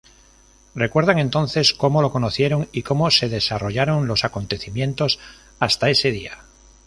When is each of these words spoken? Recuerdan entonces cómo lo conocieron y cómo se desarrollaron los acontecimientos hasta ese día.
Recuerdan 0.73 1.19
entonces 1.19 1.75
cómo 1.75 2.01
lo 2.01 2.11
conocieron 2.11 2.67
y 2.71 2.81
cómo 2.81 3.11
se 3.11 3.29
desarrollaron 3.29 4.07
los 4.07 4.25
acontecimientos 4.25 5.19
hasta 5.59 5.91
ese 5.91 6.09
día. 6.09 6.39